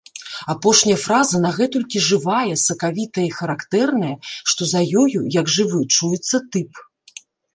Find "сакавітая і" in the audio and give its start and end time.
2.61-3.29